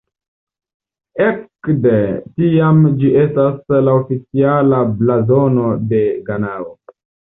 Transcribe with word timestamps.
Ekde 1.25 1.93
tiam 2.23 2.81
ĝi 3.03 3.13
estas 3.27 3.79
la 3.87 3.97
oficiala 4.03 4.85
blazono 4.99 5.73
de 5.95 6.07
Ganao. 6.31 6.73